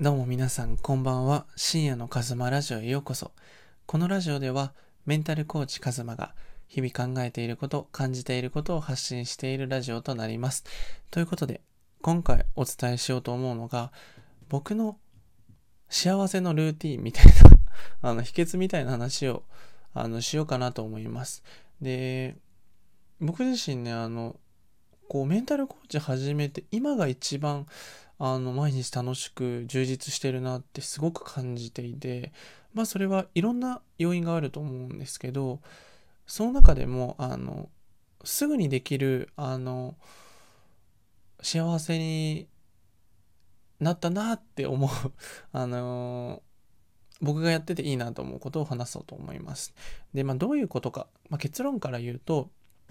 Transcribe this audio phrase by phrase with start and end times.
[0.00, 1.46] どうも皆さんこんばんは。
[1.54, 3.30] 深夜のカズマラジオへようこそ。
[3.86, 4.72] このラジオでは
[5.06, 6.34] メンタルコーチカズマが
[6.66, 10.64] 日々考えていること、感じていることを発信しているラジオとなります。
[11.12, 11.60] ということで、
[12.00, 13.92] 今回お伝えしようと思うのが、
[14.48, 14.96] 僕の
[15.88, 17.32] 幸せのルーティンみたいな
[18.10, 19.44] あの、秘訣みたいな話を、
[19.94, 21.44] あの、しようかなと思います。
[21.80, 22.34] で、
[23.20, 24.36] 僕自身ね、あの、
[25.08, 27.68] こう、メンタルコーチ始めて、今が一番、
[28.18, 32.32] あの、毎日楽しく充実してるなってすごく感じていて、
[32.74, 35.60] まあそれはいろんな要因があると思うんですけど、
[36.26, 37.68] その中でも、あの、
[38.24, 39.96] すぐにできる、あの、
[41.42, 42.48] 幸せに
[43.80, 44.90] なったなって思う
[45.52, 46.42] あの
[47.20, 49.74] 僕がやってていいなと思うことを話そうと思います。
[50.12, 52.50] で、まあどういうことか、まあ、結論から言うと、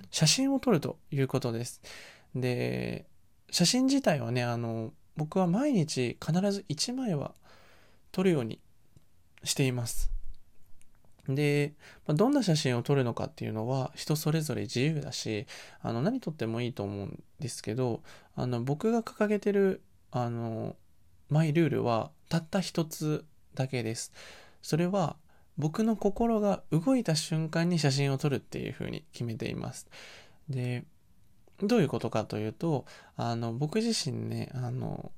[0.09, 1.81] 写真を撮るということです。
[2.33, 3.05] で、
[3.49, 7.33] 写真自体はね、あの、僕は毎日必ず1枚は
[8.11, 8.59] 撮るように
[9.43, 10.11] しています。
[11.27, 11.73] で、
[12.07, 15.45] まあ、どんな写真を撮るのかっていうのは人それぞれ自由だし、
[15.81, 18.01] あの何撮ってもいいと思うんですけど、
[18.35, 20.75] あの僕が掲げてるあの
[21.29, 24.11] マイルールはたった一つだけです。
[24.61, 25.15] それは
[25.57, 29.87] 僕の心が動いた瞬間に写真を撮るっていうふうに決めています。
[30.49, 30.85] で、
[31.63, 35.11] どういうことかというと、あの、僕自身ね、あの、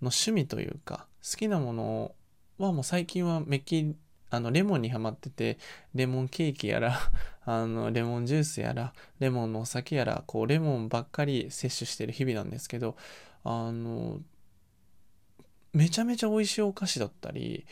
[0.00, 2.14] の趣味というか、好きなもの
[2.58, 3.96] はもう最近はめっきり、
[4.30, 5.58] あの、レモンにハマってて、
[5.94, 6.98] レモンケーキやら、
[7.44, 12.96] あの、レモンジュースやら、レモンのお酒やら、こう、レモンばっかり摂取してる日々なんですけど、
[13.44, 14.20] あの、
[15.72, 17.66] めちゃめちゃ美味しいお菓子だったり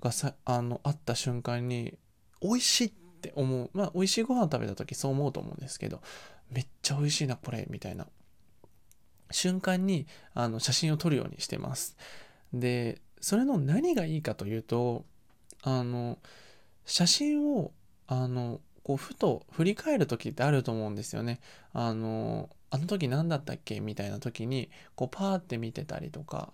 [0.00, 1.98] がさ、あの、あった瞬間に、
[2.40, 3.70] 美味しいって思う。
[3.72, 6.00] まあ、美味しいご飯食べた時そう思うと思うんですけど、
[6.50, 8.06] めっちゃ美味しいな、これ、みたいな
[9.30, 11.96] 瞬間にあの写真を撮るようにしてます。
[12.52, 15.04] で、それの何がいいかというと、
[15.62, 16.18] あの、
[16.86, 17.72] 写真を、
[18.06, 21.40] あの、こう、ふと振り返る時ってあると思うんですよね。
[21.72, 26.52] あの、あの時何だったっけみたいな時に、こう、パーって見てたりとか、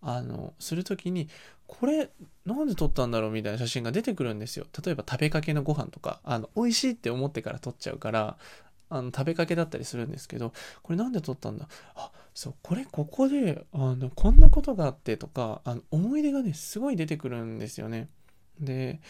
[0.00, 1.28] あの、する時に、
[1.66, 2.10] これ、
[2.46, 4.66] なんで撮ったんだろうみたいな写真が出てくるんですよ。
[4.84, 8.38] 例えば食べかけのご飯とか、あの、美味しいって思ってから撮っちゃうから、
[8.96, 11.68] あの食べかけだったりするんですけどこれなんで撮ったんだ？
[11.96, 18.08] あそうこれここであのこんなことがあってとかあの思い出がねすごい出てくるんですよね
[18.60, 19.00] で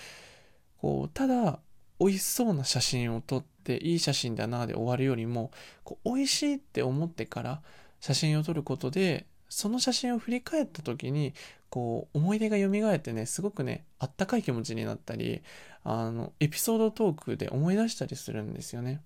[0.79, 1.59] こうただ
[2.01, 5.51] 美味しそうな写真を撮っていい写真だなで終わるよりも
[5.85, 7.61] こう美味しいって思ってから
[8.01, 11.35] 写真を撮ることでその写真を振り返った時に
[11.71, 15.43] こう思い出が蘇ってねすごくねあったかい気持ちになったり
[15.85, 19.01] あのエピソードトークで思い出したりするんですよね。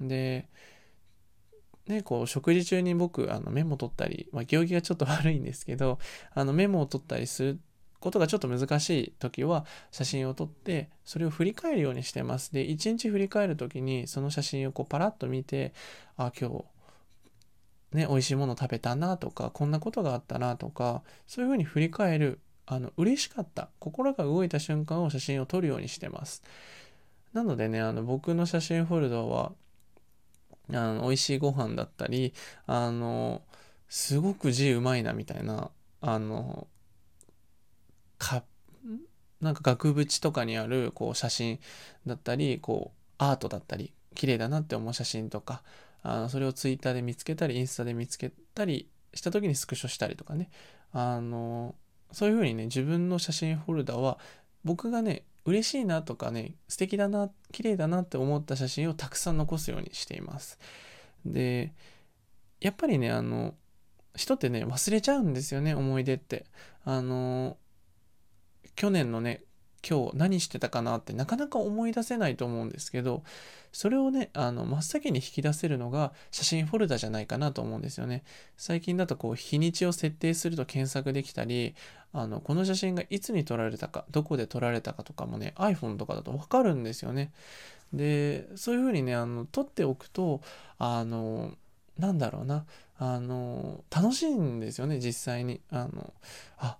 [0.00, 0.48] で、
[1.86, 5.98] ね、こう食事中に僕あのメモ取ったり、まあ、行儀がちょっと悪いんですけど
[6.34, 7.60] あのメモを取ったりする
[8.02, 12.52] ことがちょっと難しい時は写真を撮ってそれを振り返るようにしてます。
[12.52, 15.72] で一日振り返る時にその写真をこうパラッと見て
[16.16, 16.64] あ今日
[17.96, 26.42] ね美味しいもの食べたなとかこんなことがあったなとかそういうふうに振り返るあの嬉しかった心が動いた瞬間を写真を撮るようにしてます。
[27.32, 29.52] なのでねあの僕の写真フォルダは
[30.70, 32.32] あの美味しいご飯だったり
[32.66, 33.42] あの
[33.88, 36.66] すごく字うまいなみたいなあの
[38.18, 38.42] か
[39.40, 41.58] なんか額縁とかにあるこう写真
[42.06, 45.62] だったりこうアートだったり綺麗だなって思う写真とか
[46.02, 50.50] あのそれをツイッターで見つけたりインスタで見つけたりした時にスクショしたりとかね。
[50.92, 51.74] あの
[52.12, 54.18] そういうふうにね自分の写真フォルダは
[54.64, 60.58] 僕がね嬉しいなとかね素敵だな綺麗だなって思った写真をたくさん残すようにしています。
[61.24, 61.72] で
[62.60, 63.54] やっぱりねあの
[64.14, 66.46] 人ってね忘れちゃうんですよね思い出って。
[66.84, 67.56] あの
[68.74, 69.42] 去年のね
[69.88, 73.22] 今日何してたかなってなかなか思い出せないと思うんですけど
[73.72, 78.22] それをねあの真っ先に引き出せるのが写真フォルダじゃないかなと思うんですよね。
[78.56, 81.74] 最近だとこう日にちを設定すると検索できたり
[82.12, 87.32] あのこの写真がいつに撮られたかどこで撮られたかとかもね iPhone とかだと分かるんですよね。
[87.92, 90.42] でそういうふうにねあの撮っておくと
[90.78, 91.52] あの
[91.98, 92.66] なんだろうな
[92.98, 95.60] あの楽しいんですよね実際に。
[95.70, 96.12] あの
[96.58, 96.76] あ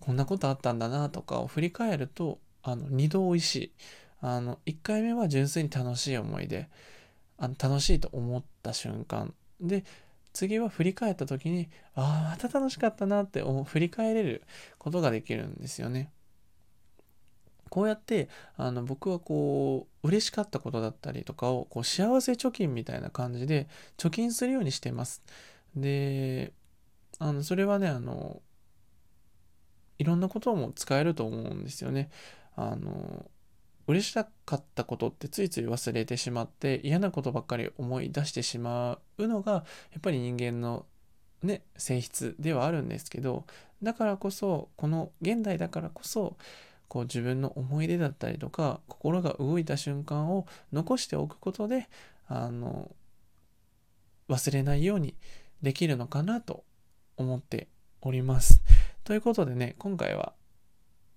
[0.00, 3.72] こんなことあったんだなとかを振り返るとあの2度美味しい
[4.20, 6.68] あの1回目は純粋に楽しい思い出
[7.38, 9.84] あの楽しいと思った瞬間で
[10.32, 14.42] 次は振り返った時にああまた楽しかったなって振り返れる
[14.78, 16.12] ことができるんですよね。
[17.68, 25.22] こうやってあの僕はこう嬉しかったことだったりとかをこう幸せ貯金みたいな感じで貯金するようにしてます。
[25.74, 26.52] で
[27.18, 28.42] あのそれはねあの
[30.00, 32.08] いろんなことも使えると思うんですよね。
[32.56, 33.26] あの
[33.86, 34.22] 嬉しか
[34.54, 40.86] ったことってついつい忘れてしまって嫌なことばっかり思い出してしまうのがやっぱり人間の
[41.42, 43.44] ね性質ではあるんですけど
[43.82, 46.36] だからこそこの現代だからこそ
[46.88, 51.88] こう自分の思い出だったりとか心が動いた瞬間を残しておくことで
[52.28, 52.90] あの
[54.28, 55.14] 忘れないように
[55.62, 56.64] できるのかなと
[57.16, 57.68] 思って
[58.00, 58.62] おります。
[59.10, 60.34] ということでね今回は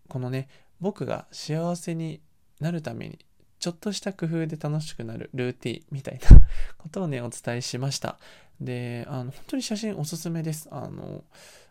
[0.10, 0.48] このね
[0.81, 2.22] 僕が幸せに
[2.60, 3.19] なるために
[3.60, 6.42] ちょっとした工夫で楽しくなるルーティンみたいな
[6.80, 8.18] ことをねお伝えしました。
[8.60, 10.69] であの本当に写真おすすめです。
[10.72, 11.24] あの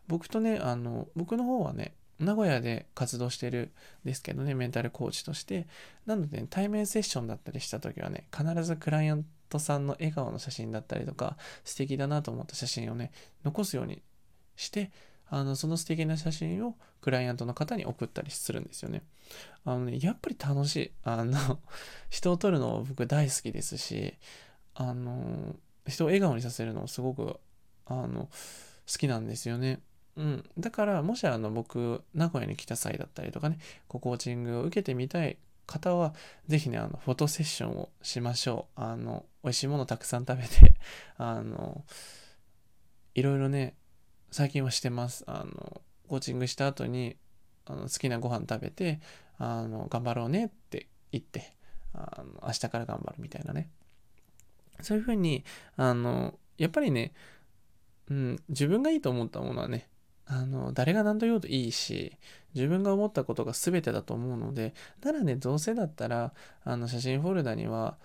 [0.07, 3.73] 僕とねあの僕の方はね名古屋で活動してる
[4.05, 5.67] んですけどねメンタルコーチとして。
[6.07, 13.11] なので、ね、対面セッションだったりした時はね必ずクライアントさんの笑顔の写真だったりとか素敵だなと思った写真をね
[13.43, 14.05] 残すように
[14.55, 14.93] して
[15.34, 19.02] あのその素敵な写真をクライアントの方に送ったりするんですよね。
[19.64, 20.93] あのね、やっぱり楽しい。
[21.05, 21.58] あの、
[22.11, 24.12] 人を撮るの僕大好きですし、
[24.75, 25.56] あの、
[25.87, 27.40] 人を笑顔にさせるのすごく、
[27.87, 28.29] あの、
[28.87, 29.81] 好きなんですよね。
[30.17, 30.50] うん。
[30.58, 33.56] だから、もしあの、僕、名古屋に来た際だったりとかね、
[33.88, 36.12] コーチングを受けてみたい方は、
[36.46, 38.81] ぜひね、あの、フォトセッションをしましょう。
[38.82, 40.75] あの、美味しいものたくさん食べて、
[41.17, 41.87] あの、
[43.14, 43.76] いろいろね、
[44.32, 45.25] 最近はしてます。
[45.26, 47.17] あの、コーチングした後に、
[47.67, 48.99] あの好きなご飯食べて、
[49.38, 51.52] あの、頑張ろうねって言って、
[51.93, 53.69] あの明日から頑張るみたいなね。
[54.81, 55.44] そういうふうに、
[55.76, 57.12] あの、やっぱりね、
[58.08, 59.90] うん、自分がいいと思ったものはね、
[60.25, 62.17] あの、誰が何と言おうといいし、
[62.55, 64.73] 自分が思ったことが全てだと思うので、
[65.05, 66.32] ならね、どうせだったら、
[66.64, 67.99] あの、写真フォルダには、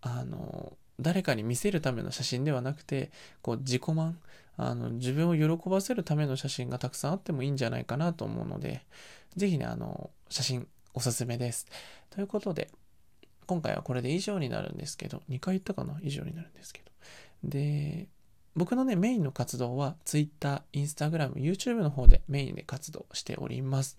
[0.00, 3.12] あの、誰かに見せるための写真ではなくて、
[3.42, 4.18] こう、自己満、
[4.58, 8.84] あの、自分を喜ばせるための写真がたくさんあってもいいんじゃないかなと思うので、
[9.36, 11.66] 是非ね、あの、写真おすすめです。
[12.10, 12.70] ということで、
[13.46, 15.98] 今回はこれで以上になるんですけど、2回言ったかな？
[16.02, 16.90] 以上になるんですけど。
[17.44, 18.08] で、
[18.56, 23.96] 僕のね、メインの活動は Twitter、Instagram、YouTube の方でメインで活動しております。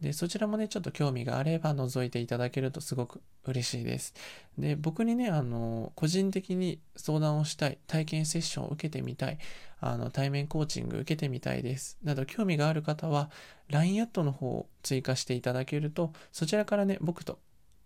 [0.00, 4.12] で、そちらもね、ちょっと興味があれば覗いていただけるとすごく嬉しいです。
[4.58, 9.38] で、僕にね、あの、個人的に相談をしたい、体験セッションを受けてみたい、
[9.80, 11.96] あの、対面コーチング受けてみたいです。
[12.02, 13.30] など、興味がある方は、
[13.68, 17.38] LINE アットの方を追加していただけると、そちらからね、僕と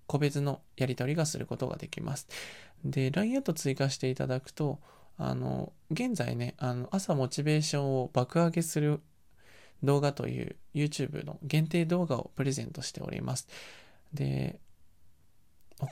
[0.06, 2.26] 個別のやり取りがすることができます。
[2.84, 4.80] で、LINE アット追加していただくと、
[5.18, 9.00] あの、現在ね、あの、朝モチベーションを爆上げする
[9.82, 13.48] 動画という YouTube の限定動画をプレゼントしております。
[14.14, 14.60] で、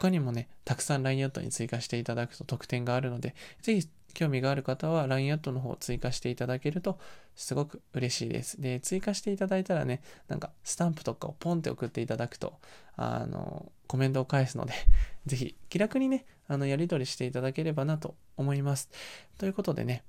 [0.06, 6.98] 他にもね、たくさん LINE アットに追加していただくと特典があるので、ぜひ興味がある方は LINE アットの方を追加していただけると
[7.34, 8.60] すごく嬉しいです。
[8.60, 12.54] で、追加していただいたらね、なんかスタンプとかをポンって送っていただくと、
[12.96, 14.72] あの、コメントを返すので、
[15.26, 18.88] ぜひ気楽にね、あの、やり取りしていただければなと思います。
[19.38, 20.04] ということでね、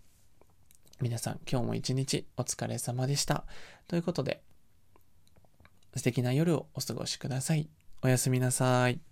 [1.01, 3.45] 皆さん今日も一日お疲れ様でした。
[3.87, 4.41] ということで、
[5.95, 7.67] 素敵な夜をお過ごしください。
[8.03, 9.06] おやすみなさい。